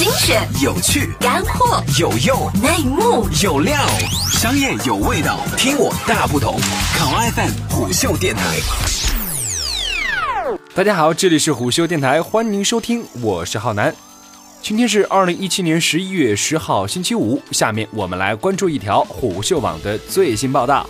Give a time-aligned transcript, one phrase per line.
[0.00, 3.76] 精选、有趣、干货、有用、内幕、有料，
[4.32, 6.58] 商业有味道，听我大不同。
[6.96, 8.42] 考 FM 虎嗅电台。
[10.74, 13.94] 大家好，这里是虎嗅电台，欢迎收听，我是浩南。
[14.62, 17.38] 今天是二零一七年十一月十号，星期五。
[17.50, 20.88] 下面我们来关注一条虎嗅网的最新报道。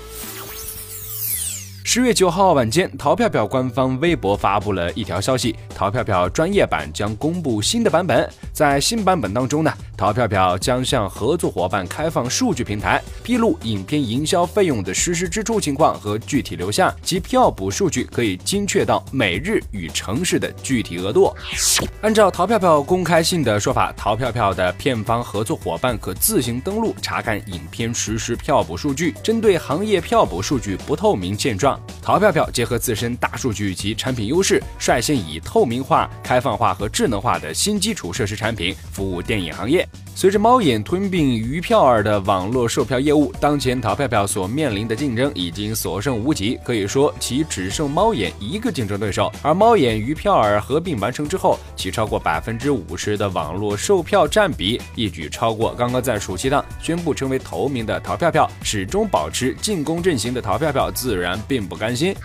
[1.92, 8.30] 十月九号晚间，淘票票官方微博发布了一条消息：淘票票专业版将公布新的版本。
[8.52, 21.34] 在新版本当中呢，淘票票将向合作伙伴开放数据平台，披露影片营销费用的实时支出情况和具体流向，及票补数据可以精确到每日与城市的具体额度。
[22.02, 29.12] 按照淘票票公开信的说法，淘票票的片方合作伙伴可自行登录查看影片实时票补数据。
[29.24, 39.86] 针对行业票补数据不透明现状，淘票票结合自身大数据及产品优势，率先以透明化、开放化和智能化的新基础设施产品服务电影行业。
[40.14, 49.32] 随着猫眼吞并鱼票儿的网络售票业务，当前淘票票所面临的竞争已经所剩无几，可以说其只剩猫眼一个竞争对手。
[49.40, 58.50] 而猫眼鱼票儿合并完成之后，其超过百分之五十的网络售票占比，一举超过刚刚在暑期档宣布成为头名的淘票票。
[58.62, 62.16] 始终保持进攻阵型的淘票票自然并并不甘心。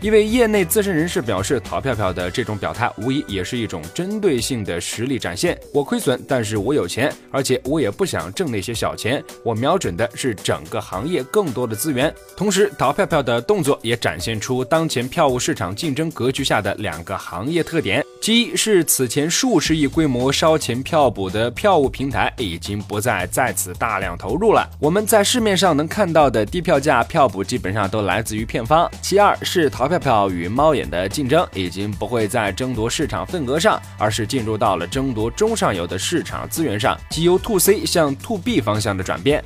[0.00, 5.58] 一位业内资深人士表示，淘票票的这种表态无疑也是一种针对性的实力展现。
[5.72, 7.12] 我亏损，但是我有钱。
[7.30, 12.14] 而且我也不想挣那些小钱，我瞄准的是整个行业更多的资源。
[12.36, 36.98] 同时，淘票票的动作也展现出当前票务市场竞争格局下的两个行业特点：其一是此前数十亿规模烧钱票补的票务平台已经不再在此大量投入了，我们在市面上能看到的低票价票补基本上都来自于片方；其二是淘票票与猫眼的竞争已经不会在争夺市场份额上，而是进入到了争夺中上游的市场资源上。
[37.10, 39.44] 即由 to C 向 to B 方向的转变。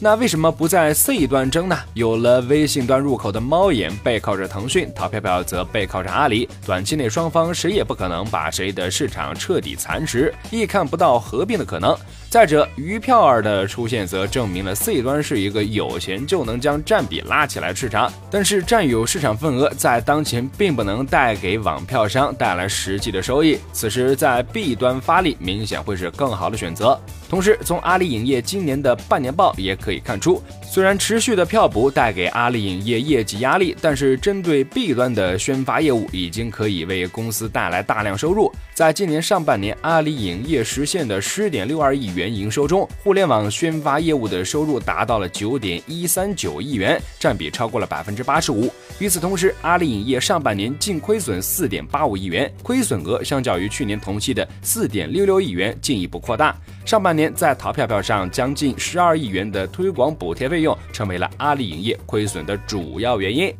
[0.00, 1.78] 那为什么不在 C 端争呢？
[1.94, 11.96] 有了微信端入口的猫眼背靠着腾讯，淘票票则背靠着阿里，短期内双方谁也不可能把谁的市场彻底蚕食，亦看不到合并的可能。
[12.34, 23.60] 再者，鱼票儿的出现则证明了 C 端是一个有钱就能将占比拉起来的市场，但是占有市场份额在当前并不能带给网票商带来实际的收益。
[23.72, 27.00] 此时在 B 端发力明显会是更好的选择。
[27.28, 30.42] 同时，从阿里影业今年的半年报也可以看出，
[30.74, 38.52] 虽然持续的票补带给阿里影业业绩压力，但是针对 B 端的宣发业务已经可以为公司带来大量收入。
[38.74, 48.68] 在今年上半年，阿里影业实现的十点六二亿元营收中，互联网宣发业务的收入达到了九点一三九亿元，占比超过了百分之八十五。
[48.98, 56.56] 与此同时，阿里影业上半年净亏损四点八五亿元，亏损额相较于去年同期的四点六六亿元进一步扩大。
[56.84, 63.54] 上半年在淘票票上将近十二亿元的推广补贴费用，成为了阿里影业亏损的主要原因。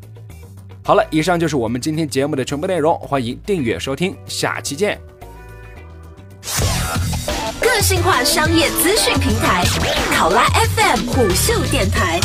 [0.83, 5.01] 好了，以上就是我们今天节目的全部内容，欢迎订阅收听，下期见。
[7.61, 9.65] 个性化商业资讯平台，
[10.13, 12.21] 考拉 FM 虎嗅电台。